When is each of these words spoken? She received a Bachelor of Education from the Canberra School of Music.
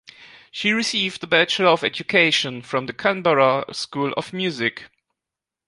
She 0.49 0.71
received 0.71 1.23
a 1.23 1.27
Bachelor 1.27 1.67
of 1.69 1.83
Education 1.83 2.63
from 2.63 2.87
the 2.87 2.91
Canberra 2.93 3.65
School 3.71 4.13
of 4.13 4.33
Music. 4.33 4.85